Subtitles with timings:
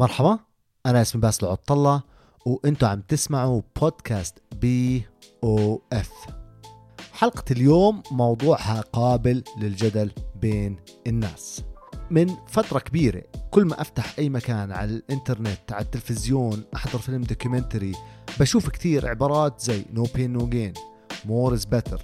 [0.00, 0.38] مرحبا
[0.86, 2.02] أنا اسمي باسل عطلة
[2.46, 5.04] وأنتم عم تسمعوا بودكاست بي
[5.44, 6.10] أو إف.
[7.12, 10.76] حلقة اليوم موضوعها قابل للجدل بين
[11.06, 11.64] الناس.
[12.10, 17.92] من فترة كبيرة كل ما أفتح أي مكان على الإنترنت على التلفزيون أحضر فيلم documentary
[18.40, 20.80] بشوف كثير عبارات زي no pain no gain
[21.28, 21.98] more is better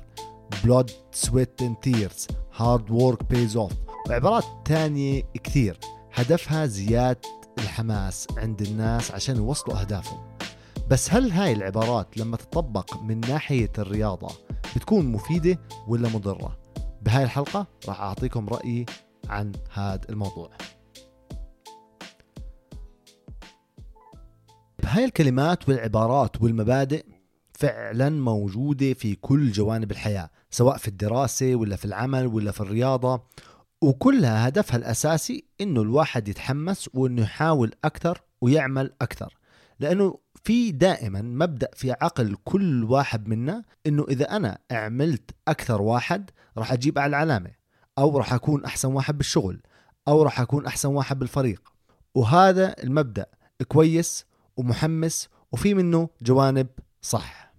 [0.64, 0.90] blood
[1.24, 2.26] sweat and tears
[2.58, 3.74] hard work pays off
[4.08, 5.78] وعبارات تانية كثير
[6.14, 7.20] هدفها زيادة
[7.58, 10.36] الحماس عند الناس عشان يوصلوا أهدافهم.
[10.90, 14.28] بس هل هاي العبارات لما تطبق من ناحية الرياضة
[14.76, 15.58] بتكون مفيدة
[15.88, 16.58] ولا مضرة؟
[17.02, 18.86] بهاي الحلقة راح أعطيكم رأيي
[19.28, 20.50] عن هذا الموضوع.
[24.84, 27.04] هاي الكلمات والعبارات والمبادئ
[27.54, 33.22] فعلا موجودة في كل جوانب الحياة سواء في الدراسة ولا في العمل ولا في الرياضة.
[33.82, 39.36] وكلها هدفها الأساسي إنه الواحد يتحمس وإنه يحاول أكثر ويعمل أكثر.
[39.80, 46.30] لأنه في دائما مبدأ في عقل كل واحد منا إنه إذا أنا عملت أكثر واحد
[46.58, 47.50] راح أجيب أعلى علامة
[47.98, 49.62] أو راح أكون أحسن واحد بالشغل
[50.08, 51.72] أو راح أكون أحسن واحد بالفريق.
[52.14, 53.26] وهذا المبدأ
[53.68, 56.66] كويس ومحمس وفي منه جوانب
[57.02, 57.54] صح.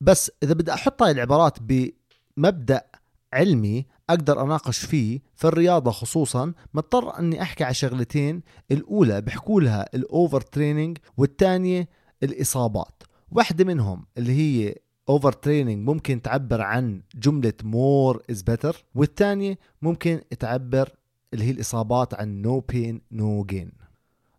[0.00, 2.84] بس إذا بدي أحط هاي العبارات بمبدأ
[3.32, 9.86] علمي أقدر أناقش فيه في الرياضة خصوصا مضطر إني أحكي على شغلتين الأولى بحكوا لها
[9.94, 11.88] ال overtraining والثانية
[12.22, 13.02] الإصابات.
[13.30, 14.74] واحدة منهم اللي هي
[15.08, 20.88] overtraining ممكن تعبر عن جملة more is better والثانية ممكن تعبر
[21.34, 23.72] اللي هي الإصابات عن no pain no gain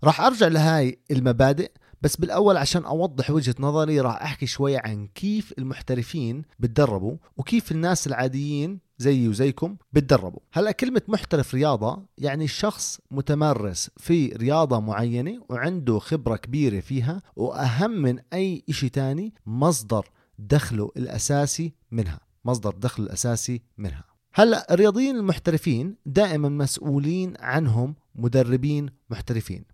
[0.04, 1.72] راح أرجع لهاي المبادئ.
[2.04, 8.08] بس بالأول عشان أوضح وجهة نظري راح أحكي شوي عن كيف المحترفين بتدربوا وكيف الناس
[8.08, 10.40] العاديين زيي وزيكم بتدربوا.
[10.54, 17.92] هلا كلمة محترف رياضة يعني شخص متمرس في رياضة معينة وعنده خبرة كبيرة فيها وأهم
[17.92, 20.10] من أي إشي تاني مصدر
[20.40, 24.04] دخله الأساسي منها مصدر دخله الأساسي منها.
[24.34, 29.66] هلا الرياضيين المحترفين دائما مسؤولين عنهم مدربين محترفين.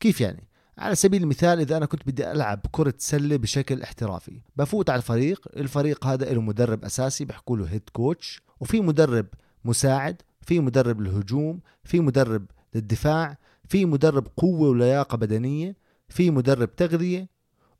[0.00, 0.49] كيف يعني؟
[0.80, 5.48] على سبيل المثال إذا أنا كنت بدي ألعب كرة سلة بشكل احترافي بفوت على الفريق
[5.56, 9.26] الفريق هذا له مدرب أساسي بحكوا له هيد كوتش وفي مدرب
[9.64, 15.76] مساعد في مدرب للهجوم في مدرب للدفاع في مدرب قوة ولياقة بدنية
[16.08, 17.28] في مدرب تغذية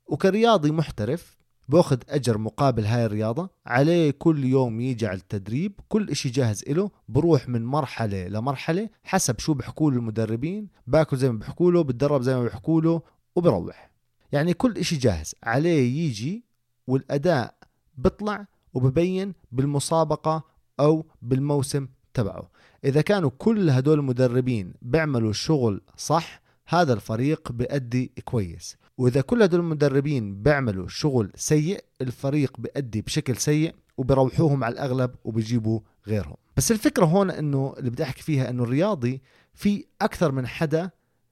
[0.05, 1.37] وكرياضي محترف
[1.71, 6.91] باخذ أجر مقابل هاي الرياضة عليه كل يوم يجي على التدريب كل إشي جاهز له
[7.09, 12.21] بروح من مرحلة لمرحلة حسب شو بحكوا له المدربين باكل زي ما بحكوا له بتدرب
[12.21, 13.01] زي ما بحكوا له
[13.35, 13.91] وبروح.
[14.31, 15.35] يعني كل إشي جاهز.
[15.43, 16.45] عليه يجي
[16.87, 17.55] والأداء
[17.97, 20.43] بيطلع وببين بالمسابقة
[20.79, 22.49] أو بالموسم تبعه.
[22.85, 28.77] إذا كانوا كل هدول المدربين بيعملوا شغل صح هذا الفريق بيأدي كويس.
[29.01, 35.79] وإذا كل هدول المدربين بيعملوا شغل سيء الفريق بيأدي بشكل سيء وبروحوهم على الأغلب وبيجيبوا
[36.07, 36.35] غيرهم.
[36.57, 39.21] بس الفكرة هون إنه اللي بدي أحكي فيها إنه الرياضي
[39.53, 40.89] في أكثر من حدا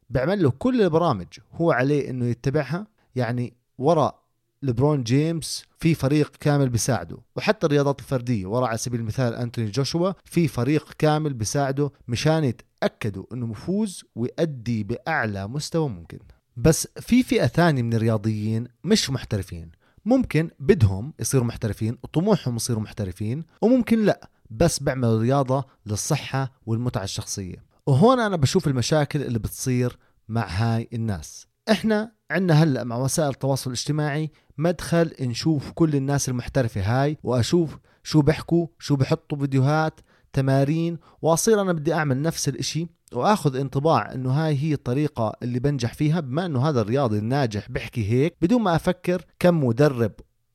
[0.10, 2.88] بيعمل له كل البرامج هو عليه إنه يتبعها.
[3.16, 4.24] يعني وراء
[4.64, 10.12] لبرون جيمس في فريق كامل بيساعده وحتى الرياضات الفردية ورا على سبيل المثال أنتوني جوشوا
[10.26, 16.20] في فريق كامل بيساعده مشان يتأكدوا إنه مفوز ويؤدي بأعلى مستوى ممكن.
[16.58, 19.72] بس في فئة ثانية من الرياضيين مش محترفين.
[20.06, 27.64] ممكن بدهم يصيروا محترفين وطموحهم يصيروا محترفين وممكن لا بس بيعملوا رياضة للصحة والمتعة الشخصية.
[27.88, 29.98] وهون أنا بشوف المشاكل اللي بتصير
[30.30, 31.48] مع هاي الناس.
[31.72, 38.22] إحنا عندنا هلأ مع وسائل التواصل الاجتماعي مدخل نشوف كل الناس المحترفة هاي وأشوف شو
[38.22, 40.00] بيحكوا شو بحطوا فيديوهات
[40.34, 45.94] تمارين وأصير أنا بدي أعمل نفس الإشي وآخذ انطباع إنه هاي هي الطريقة اللي بنجح
[45.94, 50.12] فيها بما إنه هذا الرياضي الناجح بحكي هيك بدون ما أفكر كم مدرب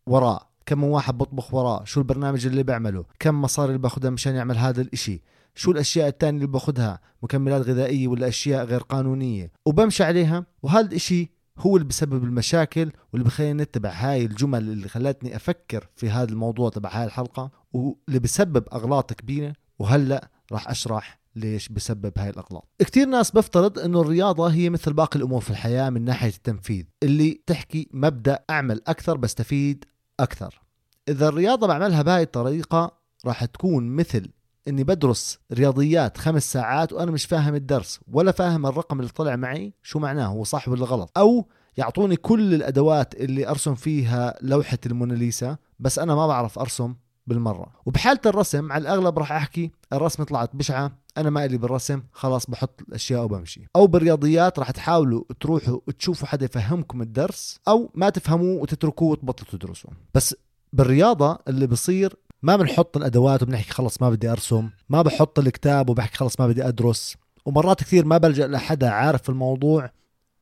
[0.07, 4.57] وراه كم واحد بطبخ وراه شو البرنامج اللي بيعمله كم مصاري اللي باخذها مشان يعمل
[4.57, 5.23] هذا الإشي
[5.55, 9.53] شو الأشياء الثانية اللي باخذها مكملات غذائية ولا أشياء غير قانونية.
[9.67, 15.37] وبمشي عليها وهذا الإشي هو اللي بسبب المشاكل واللي بخليني نتبع هاي الجمل اللي خلتني
[15.37, 21.69] أفكر في هذا الموضوع تبع هاي الحلقة واللي بسبب أغلاط كبيرة وهلأ راح أشرح ليش
[21.69, 22.69] بسبب هاي الأغلاط.
[22.79, 27.41] كثير ناس بفترض إنه الرياضة هي مثل باقي الأمور في الحياة من ناحية التنفيذ اللي
[27.47, 29.85] تحكي مبدأ أعمل أكثر بستفيد
[30.21, 30.61] أكثر.
[31.09, 34.31] إذا الرياضة بعملها بهاي الطريقة راح تكون مثل
[34.69, 39.75] إني بدرس رياضيات خمس ساعات وأنا مش فاهم الدرس ولا فاهم الرقم اللي طلع معي
[39.83, 41.11] شو معناه هو صح ولا غلط.
[41.17, 46.95] أو يعطوني كل الأدوات اللي أرسم فيها لوحة الموناليزا بس أنا ما بعرف أرسم
[47.27, 47.73] بالمرة.
[47.87, 52.83] وبحالة الرسم على الأغلب راح أحكي الرسمة طلعت بشعة أنا ما لي بالرسم خلاص بحط
[52.89, 59.09] الأشياء وبمشي أو بالرياضيات راح تحاولوا تروحوا تشوفوا حدا يفهمكم الدرس أو ما تفهموه وتتركوه
[59.09, 59.91] وتبطلوا تدرسوا.
[60.15, 60.37] بس
[60.73, 66.17] بالرياضة اللي بصير ما بنحط الأدوات وبنحكي خلص ما بدي أرسم ما بحط الكتاب وبحكي
[66.17, 67.17] خلص ما بدي أدرس.
[67.45, 69.91] ومرات كثير ما بلجأ لحدا عارف الموضوع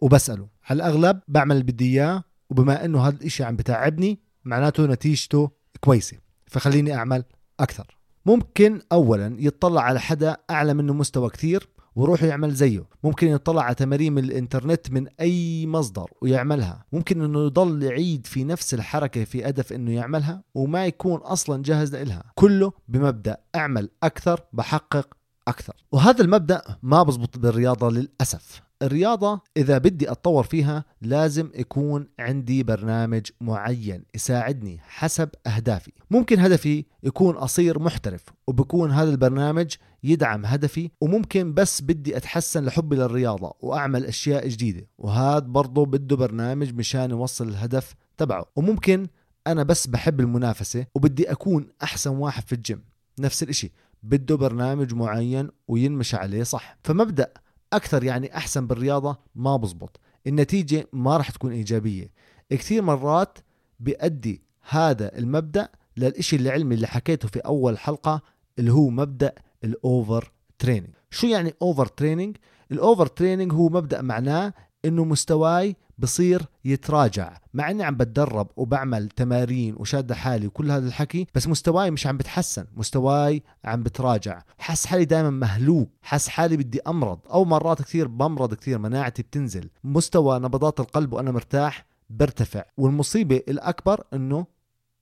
[0.00, 0.48] وبسأله.
[0.64, 6.16] على الأغلب بعمل اللي بدي إياه وبما إنه هذا الإشي عم بتعبني معناته نتيجته كويسة.
[6.46, 7.24] فخليني أعمل
[7.60, 8.01] أكثر.
[8.26, 12.84] ممكن أولا يطلع على حدا أعلى منه مستوى كثير ويروح يعمل زيه.
[13.04, 16.84] ممكن يطلع على تمارين من الإنترنت من أي مصدر ويعملها.
[16.92, 21.94] ممكن إنه يضل يعيد في نفس الحركة في هدف إنه يعملها وما يكون أصلا جاهز
[21.94, 22.22] لها.
[22.34, 25.08] كله بمبدأ أعمل أكثر بحقق
[25.48, 25.74] أكثر.
[25.92, 28.62] وهذا المبدأ ما بزبط بالرياضة للأسف.
[28.82, 35.93] الرياضة إذا بدي أتطور فيها لازم يكون عندي برنامج معين يساعدني حسب أهدافي.
[36.11, 39.75] ممكن هدفي يكون أصير محترف وبكون هذا البرنامج
[40.05, 46.75] يدعم هدفي وممكن بس بدي أتحسن لحبي للرياضة وأعمل أشياء جديدة وهذا برضه بده برنامج
[46.75, 48.46] مشان يوصل الهدف تبعه.
[48.56, 49.06] وممكن
[49.46, 52.84] أنا بس بحب المنافسة وبدي أكون أحسن واحد في الجيم.
[53.19, 56.79] نفس الإشي بده برنامج معين وينمشي عليه صح.
[56.84, 57.32] فمبدأ
[57.72, 60.00] أكثر يعني أحسن بالرياضة ما بزبط.
[60.26, 62.10] النتيجة ما راح تكون إيجابية.
[62.50, 63.38] كثير مرات
[63.80, 68.22] بيأدي هذا المبدأ للإشي العلمي اللي حكيته في أول حلقة
[68.58, 69.32] اللي هو مبدأ
[69.64, 70.90] ال overtraining.
[71.10, 72.36] شو يعني overtraining؟
[72.72, 74.54] ال overtraining هو مبدأ معناه
[74.84, 77.37] إنه مستواي بصير يتراجع.
[77.55, 82.17] مع إني عم بتدرب وبعمل تمارين وشاد حالي وكل هذا الحكي بس مستواي مش عم
[82.17, 82.67] بتحسن.
[82.76, 84.43] مستواي عم بتراجع.
[84.58, 85.88] حس حالي دائما مهلوك.
[86.02, 87.19] حس حالي بدي أمرض.
[87.31, 89.70] أو مرات كثير بمرض كثير مناعتي بتنزل.
[89.84, 92.64] مستوى نبضات القلب وأنا مرتاح برتفع.
[92.76, 94.46] والمصيبة الأكبر إنه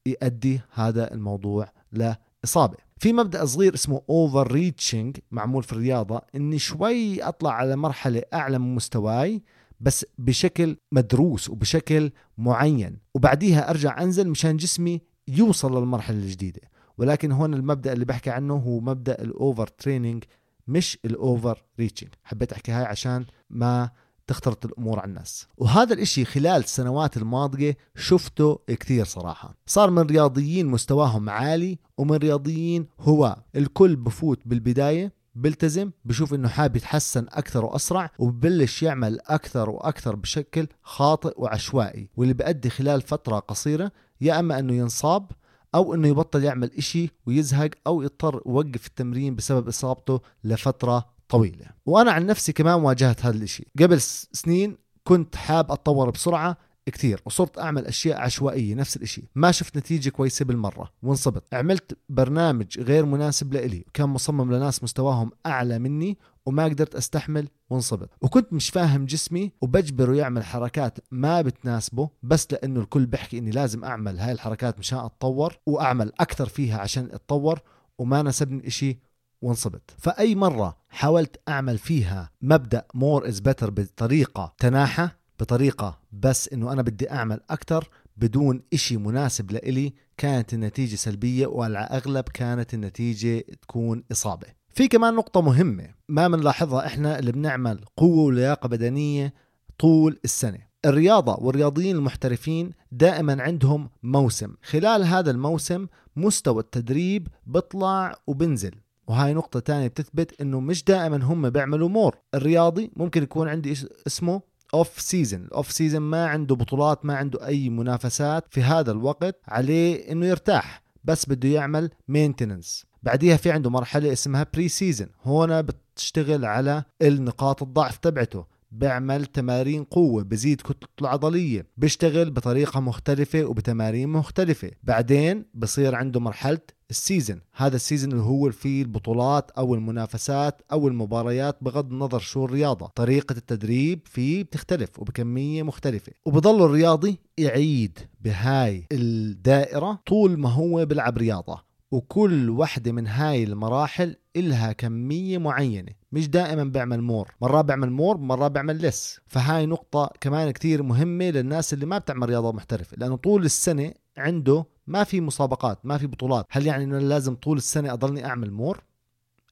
[0.06, 2.76] يؤدي هذا الموضوع لإصابة.
[2.98, 6.20] في مبدأ صغير اسمه over reaching معمول في الرياضة.
[6.34, 9.42] إني شوي أطلع على مرحلة أعلى من مستواي
[9.80, 12.98] بس بشكل مدروس وبشكل معين.
[13.14, 16.60] وبعديها أرجع أنزل مشان جسمي يوصل للمرحلة الجديدة.
[16.98, 20.24] ولكن هون المبدأ اللي بحكي عنه هو مبدأ ال over training
[20.68, 23.90] مش ال over reaching حبيت أحكي هاي عشان ما
[24.26, 25.46] تختلط الأمور على الناس.
[25.56, 29.54] وهذا الإشي خلال السنوات الماضية شفته كثير صراحة.
[29.66, 33.36] صار من رياضيين مستواهم عالي ومن رياضيين هو.
[33.56, 40.66] الكل بفوت بالبداية بلتزم بشوف إنه حابب يتحسن أكثر وأسرع وببلش يعمل أكثر وأكثر بشكل
[40.82, 45.30] خاطئ وعشوائي واللي بيؤدي خلال فترة قصيرة يا إما إنه ينصاب
[45.74, 51.66] أو إنه يبطل يعمل إشي ويزهق أو يضطر يوقف التمرين بسبب إصابته لفترة طويلة.
[51.86, 53.66] وأنا عن نفسي كمان واجهت هذا الإشي.
[53.80, 56.56] قبل سنين كنت حاب أتطور بسرعة
[56.86, 59.28] كثير وصرت أعمل أشياء عشوائية نفس الإشي.
[59.34, 61.54] ما شفت نتيجة كويسة بالمرة وانصبت.
[61.54, 68.10] عملت برنامج غير مناسب لإلي كان مصمم لناس مستواهم أعلى مني وما قدرت أستحمل وانصبت.
[68.22, 73.84] وكنت مش فاهم جسمي وبجبره يعمل حركات ما بتناسبه بس لأنه الكل بيحكي إني لازم
[73.84, 77.60] أعمل هاي الحركات مشان أتطور وأعمل أكثر فيها عشان أتطور
[77.98, 78.98] وما ناسبني الإشي
[79.42, 79.90] وانصبت.
[79.98, 86.82] فأي مرة حاولت أعمل فيها مبدأ more is better بطريقة تناحة بطريقة بس إنه أنا
[86.82, 94.04] بدي أعمل أكثر بدون إشي مناسب لإلي كانت النتيجة سلبية وعلى اغلب كانت النتيجة تكون
[94.12, 94.46] إصابة.
[94.74, 99.34] في كمان نقطة مهمة ما بنلاحظها إحنا اللي بنعمل قوة ولياقة بدنية
[99.78, 100.58] طول السنة.
[100.84, 104.54] الرياضة والرياضيين المحترفين دائما عندهم موسم.
[104.62, 105.86] خلال هذا الموسم
[106.16, 108.74] مستوى التدريب بيطلع وبنزل.
[109.08, 112.16] وهاي نقطة تانية بتثبت إنه مش دائما هم بيعملوا more.
[112.34, 113.74] الرياضي ممكن يكون عندي
[114.06, 118.92] اسمه off season ال off season ما عنده بطولات ما عنده أي منافسات في هذا
[118.92, 125.08] الوقت عليه إنه يرتاح بس بده يعمل maintenance بعديها في عنده مرحلة اسمها pre season
[125.24, 128.44] هون بتشتغل على النقاط الضعف تبعته.
[128.70, 134.70] بيعمل تمارين قوة بزيد كتلته العضلية بيشتغل بطريقة مختلفة وبتمارين مختلفة.
[134.82, 136.60] بعدين بصير عنده مرحلة
[136.90, 137.40] ال season.
[137.56, 142.86] هذا ال season اللي هو فيه البطولات أو المنافسات أو المباريات بغض النظر شو الرياضة.
[142.94, 146.12] طريقة التدريب فيه بتختلف وبكمية مختلفة.
[146.26, 151.70] وبضل الرياضي يعيد بهاي الدائرة طول ما هو بيلعب رياضة.
[151.90, 158.16] وكل وحدة من هاي المراحل إلها كمية معينة مش دائما بيعمل more مرات بيعمل more
[158.16, 163.16] مرات بيعمل less فهاي نقطة كمان كتير مهمة للناس اللي ما بتعمل رياضة محترفة لأنه
[163.16, 166.46] طول السنة عنده ما في مسابقات ما في بطولات.
[166.50, 168.82] هل يعني إنه لازم طول السنة أضلني أعمل more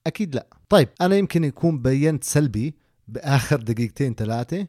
[0.07, 0.47] أكيد لا.
[0.69, 2.75] طيب أنا يمكن يكون بينت سلبي
[3.07, 4.67] بآخر دقيقتين ثلاثة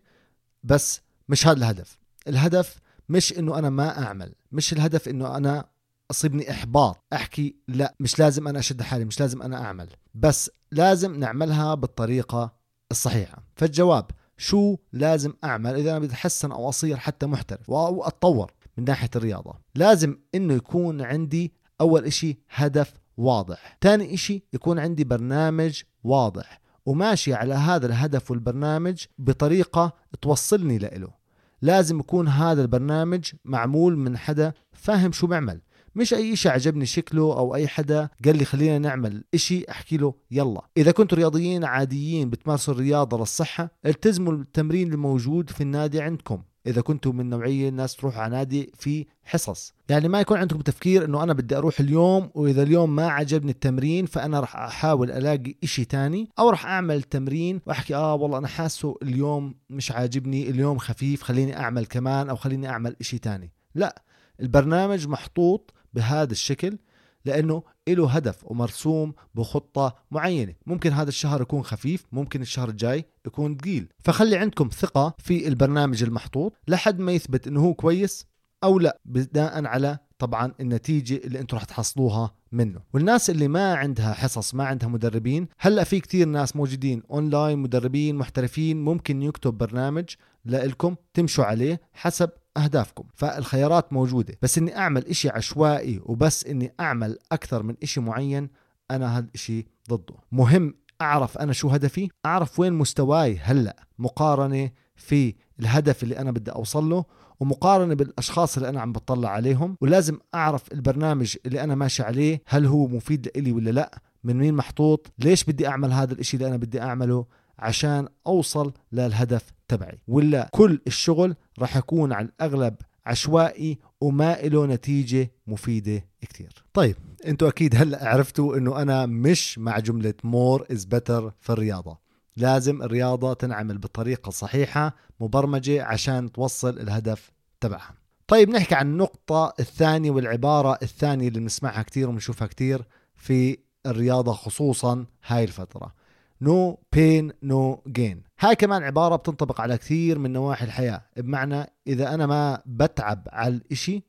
[0.64, 1.98] بس مش هذا الهدف.
[2.28, 5.64] الهدف مش إنه أنا ما أعمل مش الهدف إنه أنا
[6.10, 11.14] أصيبني إحباط أحكي لا مش لازم أنا أشد حالي مش لازم أنا أعمل بس لازم
[11.14, 12.52] نعملها بالطريقة
[12.90, 13.42] الصحيحة.
[13.56, 18.84] فالجواب شو لازم أعمل إذا أنا بدي أتحسن أو أصير حتى محترف أو أتطور من
[18.84, 25.82] ناحية الرياضة؟ لازم إنه يكون عندي أول إشي هدف واضح تاني إشي يكون عندي برنامج
[26.04, 31.20] واضح وماشي على هذا الهدف والبرنامج بطريقة توصلني لإله.
[31.62, 35.60] لازم يكون هذا البرنامج معمول من حدا فاهم شو بيعمل.
[35.94, 40.14] مش أي شيء عجبني شكله أو أي حدا قال لي خلينا نعمل إشي أحكي له
[40.30, 40.60] يلا.
[40.76, 46.42] إذا كنتوا رياضيين عاديين بتمارسوا الرياضة للصحة التزموا التمرين الموجود في النادي عندكم.
[46.66, 49.74] إذا كنتوا من نوعية الناس تروح على نادي في حصص.
[49.88, 54.06] يعني ما يكون عندكم تفكير إنه أنا بدي أروح اليوم وإذا اليوم ما عجبني التمرين
[54.06, 58.96] فأنا راح أحاول ألاقي إشي تاني أو راح أعمل تمرين وأحكي آه والله أنا حاسه
[59.02, 63.52] اليوم مش عاجبني اليوم خفيف خليني أعمل كمان أو خليني أعمل إشي تاني.
[63.74, 64.02] لا
[64.40, 66.78] البرنامج محطوط بهذا الشكل
[67.24, 70.54] لأنه له هدف ومرسوم بخطة معينة.
[70.66, 73.88] ممكن هذا الشهر يكون خفيف ممكن الشهر الجاي يكون ثقيل.
[74.04, 78.26] فخلي عندكم ثقة في البرنامج المحطوط لحد ما يثبت إنه هو كويس
[78.64, 82.80] أو لا بناء على طبعا النتيجة اللي أنتم رح تحصلوها منه.
[82.94, 88.16] والناس اللي ما عندها حصص ما عندها مدربين هلأ في كتير ناس موجودين اونلاين مدربين
[88.16, 90.04] محترفين ممكن يكتب برنامج
[90.44, 94.34] لكم تمشوا عليه حسب أهدافكم فالخيارات موجودة.
[94.42, 98.48] بس إني أعمل إشي عشوائي وبس إني أعمل أكثر من إشي معين
[98.90, 100.14] أنا هذا الإشي ضده.
[100.32, 106.50] مهم أعرف أنا شو هدفي أعرف وين مستواي هلأ مقارنة في الهدف اللي أنا بدي
[106.50, 107.04] أوصل له
[107.40, 109.76] ومقارنة بالأشخاص اللي أنا عم بطلع عليهم.
[109.80, 114.54] ولازم أعرف البرنامج اللي أنا ماشي عليه هل هو مفيد لإلي ولا لأ من مين
[114.54, 117.26] محطوط ليش بدي أعمل هذا الإشي اللي أنا بدي أعمله
[117.58, 119.98] عشان أوصل للهدف تبعي.
[120.08, 122.74] ولا كل الشغل راح يكون على الأغلب
[123.06, 126.64] عشوائي وما له نتيجة مفيدة كتير.
[126.72, 126.96] طيب
[127.26, 131.98] أنتوا أكيد هلأ عرفتوا إنه أنا مش مع جملة more is better في الرياضة.
[132.36, 137.94] لازم الرياضة تنعمل بطريقة صحيحة مبرمجة عشان توصل الهدف تبعها.
[138.26, 142.82] طيب نحكي عن النقطة الثانية والعبارة الثانية اللي بنسمعها كتير وبنشوفها كتير
[143.16, 145.99] في الرياضة خصوصا هاي الفترة.
[146.42, 148.22] no pain no gain.
[148.40, 151.02] هاي كمان عبارة بتنطبق على كثير من نواحي الحياة.
[151.16, 154.02] بمعنى إذا أنا ما بتعب على الإشي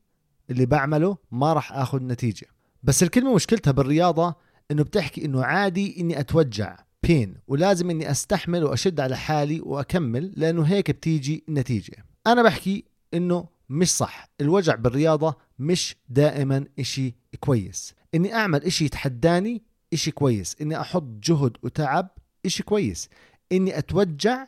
[0.49, 2.47] اللي بعمله ما راح أخذ نتيجة.
[2.83, 4.35] بس الكلمة مشكلتها بالرياضة
[4.71, 10.63] إنه بتحكي إنه عادي إني أتوجع pain ولازم إني أستحمل وأشد على حالي وأكمل لأنه
[10.63, 12.05] هيك بتيجي النتيجة.
[12.27, 14.29] أنا بحكي إنه مش صح.
[14.41, 17.93] الوجع بالرياضة مش دائما إشي كويس.
[18.15, 20.55] إني أعمل إشي يتحداني إشي كويس.
[20.61, 22.09] إني أحط جهد وتعب
[22.45, 23.09] إشي كويس.
[23.51, 24.47] إني أتوجع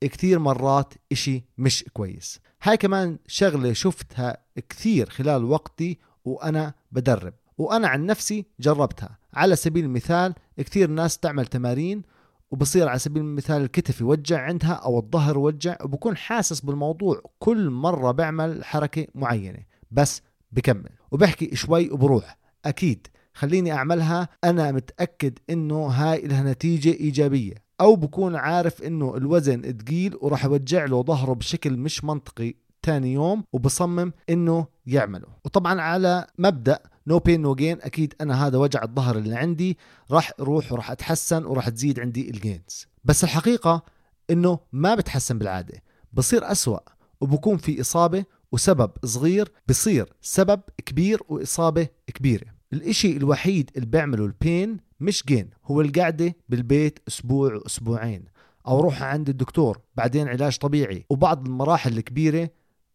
[0.00, 2.40] كثير مرات إشي مش كويس.
[2.62, 4.36] هاي كمان شغلة شفتها
[4.68, 7.34] كثير خلال وقتي وأنا بدرب.
[7.58, 9.18] وأنا عن نفسي جربتها.
[9.34, 12.02] على سبيل المثال كثير ناس تعمل تمارين
[12.50, 17.22] وبصير على سبيل المثال الكتف يوجع عندها أو الظهر يوجع وبكون حاسس بالموضوع.
[17.38, 20.90] كل مرة بعمل حركة معينة بس بكمل.
[21.10, 22.38] وبحكي شوي وبروح.
[22.64, 24.28] أكيد خليني أعملها.
[24.44, 27.54] أنا متأكد إنه هاي لها نتيجة إيجابية.
[27.80, 33.44] أو بكون عارف إنه الوزن تقيل وراح يوجع له ظهره بشكل مش منطقي تاني يوم
[33.52, 35.28] وبصمم إنه يعمله.
[35.44, 39.78] وطبعا على مبدأ no pain no gain أكيد أنا هذا وجع الظهر اللي عندي.
[40.10, 43.82] راح أروح وراح أتحسن وراح تزيد عندي ال gains بس الحقيقة
[44.30, 45.82] إنه ما بتحسن بالعادة.
[46.12, 46.78] بصير أسوأ
[47.20, 49.52] وبكون في إصابة وسبب صغير.
[49.68, 52.55] بصير سبب كبير وإصابة كبيرة.
[52.76, 58.24] الإشي الوحيد اللي بيعمله ال pain مش gain هو القعدة بالبيت أسبوع وأسبوعين.
[58.66, 61.04] أو روح عند الدكتور بعدين علاج طبيعي.
[61.10, 62.50] وبعض المراحل الكبيرة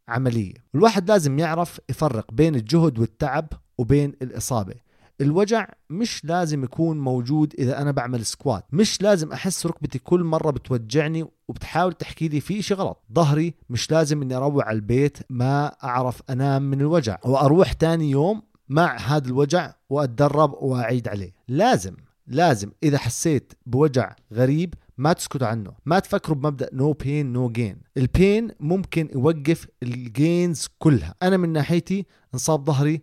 [0.08, 0.54] عملية.
[0.76, 3.48] الواحد لازم يعرف يفرق بين الجهد والتعب
[3.78, 4.74] وبين الإصابة.
[5.22, 8.66] الوجع مش لازم يكون موجود إذا أنا بعمل squat.
[8.72, 13.04] مش لازم أحس ركبتي كل مرة بتوجعني وبتحاول تحكي لي في إشي غلط.
[13.14, 17.18] ظهري مش لازم إني أروح على البيت ما أعرف أنام من الوجع.
[17.26, 21.34] وأروح تاني يوم مع هذا الوجع وأتدرب وأعيد عليه.
[21.48, 21.96] لازم
[22.28, 25.74] لازم إذا حسيت بوجع غريب ما تسكتوا عنه.
[25.86, 31.16] ما تفكروا بمبدأ no pain no gain ال pain ممكن يوقف ال gains كلها.
[31.24, 33.02] أنا من ناحيتي انصاب ظهري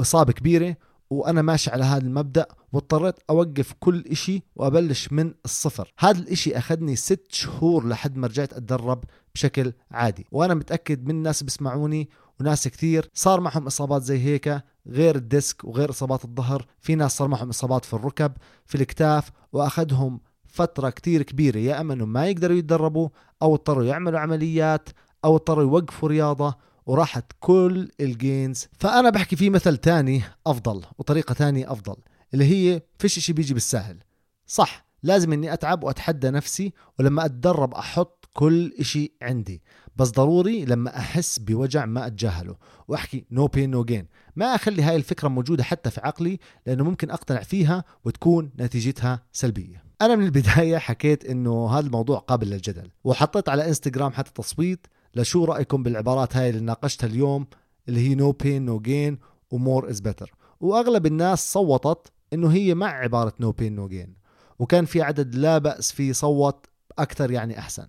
[0.00, 0.76] إصابة كبيرة
[1.10, 5.92] وأنا ماشي على هذا المبدأ واضطريت أوقف كل إشي وأبلش من الصفر.
[5.98, 9.04] هذا الإشي أخذني ست شهور لحد ما رجعت أتدرب
[9.34, 10.26] بشكل عادي.
[10.32, 12.08] وأنا متأكد من الناس بيسمعوني
[12.40, 16.66] وناس كثير صار معهم إصابات زي هيك غير الديسك وغير إصابات الظهر.
[16.80, 18.32] في ناس صار معهم إصابات في الركب
[18.66, 23.08] في الكتاف وأخذهم فترة كتير كبيرة يا إما إنهم ما يقدروا يتدربوا
[23.42, 24.88] أو اضطروا يعملوا عمليات
[25.24, 26.54] أو اضطروا يوقفوا رياضة
[26.86, 28.68] وراحت كل ال gains.
[28.78, 31.96] فأنا بحكي في مثل تاني أفضل وطريقة تانية أفضل
[32.34, 33.98] اللي هي فيش إشي بيجي بالساهل
[34.46, 39.62] صح لازم إني أتعب وأتحدى نفسي ولما أتدرب أحط كل إشي عندي.
[40.00, 42.56] بس ضروري لما أحس بوجع ما أتجاهله
[42.88, 44.06] وأحكي no pain no gain
[44.36, 49.84] ما أخلي هاي الفكرة موجودة حتى في عقلي لأنه ممكن أقتنع فيها وتكون نتيجتها سلبية.
[50.02, 55.44] أنا من البداية حكيت إنه هذا الموضوع قابل للجدل وحطيت على إنستغرام حتى تصويت لشو
[55.44, 57.46] رأيكم بالعبارات هاي اللي ناقشتها اليوم
[57.88, 59.18] اللي هي no pain no gain
[59.50, 64.14] و more is better وأغلب الناس صوتت إنه هي مع عبارة no pain no gain
[64.58, 66.66] وكان في عدد لا بأس فيه صوت
[66.98, 67.86] أكثر يعني أحسن.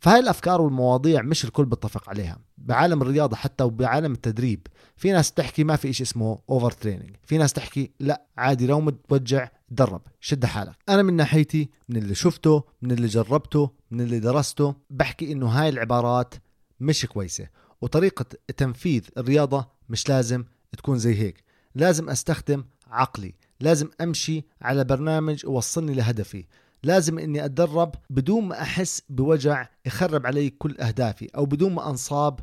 [0.00, 2.38] فهاي الأفكار والمواضيع مش الكل بيتفق عليها.
[2.58, 4.66] بعالم الرياضة حتى وبعالم التدريب
[4.96, 9.48] في ناس تحكي ما في إشي اسمه overtraining في ناس تحكي لا عادي لو متوجع
[9.70, 10.76] تدرب شد حالك.
[10.88, 15.68] أنا من ناحيتي من اللي شفته من اللي جربته من اللي درسته بحكي إنه هاي
[15.68, 16.34] العبارات
[16.80, 17.48] مش كويسة.
[17.80, 18.24] وطريقة
[18.56, 20.44] تنفيذ الرياضة مش لازم
[20.78, 21.44] تكون زي هيك.
[21.74, 26.44] لازم أستخدم عقلي لازم أمشي على برنامج يوصلني لهدفي.
[26.82, 32.40] لازم إني أتدرب بدون ما أحس بوجع يخرب علي كل أهدافي أو بدون ما أنصاب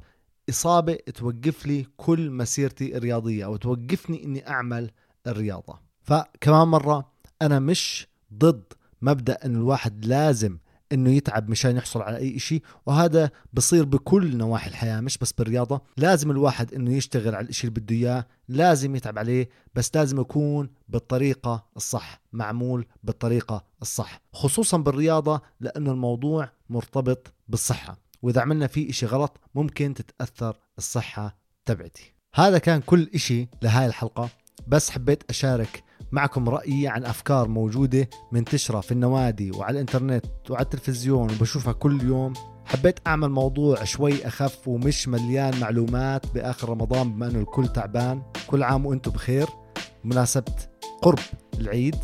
[0.50, 4.92] إصابة توقف لي كل مسيرتي الرياضية أو توقفني إني أعمل
[5.28, 5.80] الرياضة.
[6.02, 8.64] فكمان مرة أنا مش ضد
[9.02, 10.58] مبدأ انه الواحد لازم
[10.94, 15.82] إنه يتعب مشان يحصل على أي شيء وهذا بصير بكل نواحي الحياة مش بس بالرياضة.
[15.98, 20.70] لازم الواحد إنه يشتغل على الشيء اللي بده إياه لازم يتعب عليه بس لازم يكون
[20.90, 24.22] بالطريقة الصح معمول بالطريقة الصح.
[24.34, 27.98] خصوصا بالرياضة لأنه الموضوع مرتبط بالصحة.
[28.22, 32.14] وإذا عملنا فيه إشي غلط ممكن تتأثر الصحة تبعتي.
[32.34, 34.30] هذا كان كل إشي لهاي الحلقة.
[34.68, 41.32] بس حبيت أشارك معكم رأيي عن أفكار موجودة منتشرة في النوادي وعلى الإنترنت وعلى التلفزيون
[41.32, 42.34] وبشوفها كل يوم.
[42.66, 48.22] حبيت أعمل موضوع شوي أخف ومش مليان معلومات بآخر رمضان بما أنه الكل تعبان.
[48.48, 49.48] كل عام وأنتم بخير.
[50.04, 50.54] مناسبة
[51.02, 51.20] قرب
[51.60, 51.96] العيد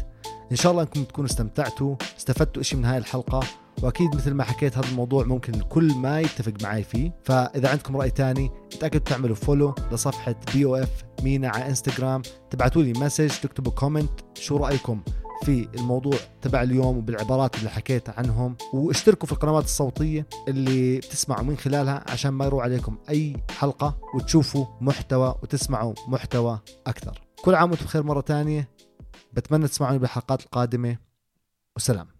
[0.52, 1.96] إن شاء الله أنكم تكونوا استمتعتوا.
[2.18, 3.44] استفدتوا إشي من هاي الحلقة.
[3.82, 7.20] وأكيد مثل ما حكيت هذا الموضوع ممكن الكل ما يتفق معي فيه.
[7.24, 12.84] فإذا عندكم رأي تاني تأكدوا تعملوا follow لصفحة بي أو اف MENA على انستغرام تبعتوا
[12.84, 15.02] لي message تكتبوا comment شو رأيكم
[15.44, 18.56] في الموضوع تبع اليوم وبالعبارات اللي حكيت عنهم.
[18.74, 24.66] واشتركوا في القنوات الصوتية اللي بتسمعوا من خلالها عشان ما يروح عليكم أي حلقة وتشوفوا
[24.82, 27.22] محتوى وتسمعوا محتوى أكثر.
[27.44, 28.70] كل عام وأنتم بخير مرة تانية.
[29.34, 30.98] بتمنى تسمعوني بالحلقات القادمة.
[31.76, 32.08] وسلام.